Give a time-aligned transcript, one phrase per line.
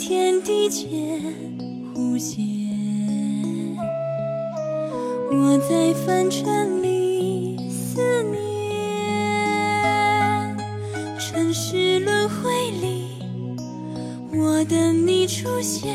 [0.00, 0.88] 天地间
[1.94, 3.76] 呼吸，
[5.30, 8.40] 我在凡尘里思念。
[11.18, 13.18] 尘世轮回里，
[14.32, 15.94] 我等你出现，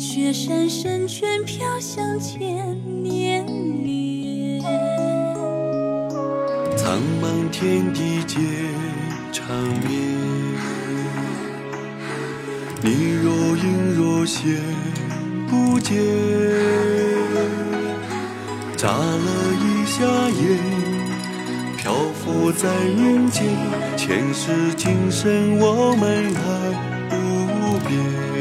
[0.00, 3.44] 雪山深泉飘香千年
[3.84, 4.62] 恋。
[6.74, 8.38] 苍茫天地皆
[9.30, 9.54] 长
[9.86, 10.00] 眠。
[12.84, 14.58] 你若隐若现
[15.48, 15.96] 不见，
[18.76, 19.28] 眨了
[19.60, 20.58] 一下眼，
[21.76, 23.44] 漂浮在人间，
[23.96, 26.50] 前世今生我们爱
[27.08, 28.31] 不变。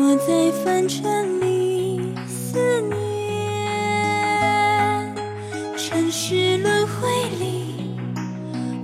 [0.00, 2.96] 我在凡尘里思念。
[5.76, 7.08] 尘世轮回
[7.40, 7.98] 里，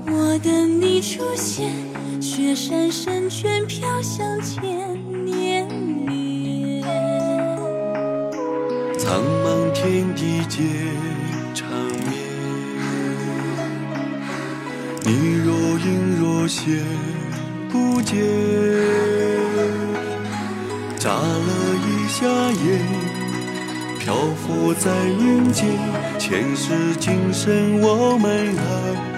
[0.09, 1.73] 我等你出现，
[2.21, 5.69] 雪山深卷飘香千年
[6.05, 6.83] 恋。
[8.99, 10.67] 苍茫天地间
[11.55, 11.71] 缠
[12.03, 12.13] 绵，
[15.05, 16.85] 你若隐若现
[17.71, 18.19] 不见，
[21.05, 21.21] 眨了
[21.87, 22.25] 一下
[22.65, 22.81] 眼，
[24.01, 25.69] 漂浮在人间，
[26.19, 29.14] 前世今生我们还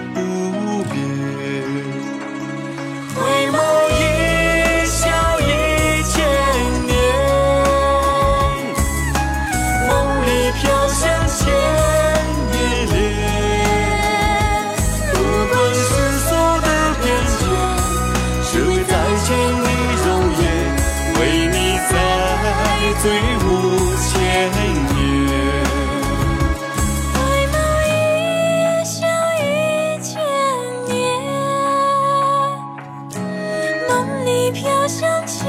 [33.87, 35.47] 梦里飘香千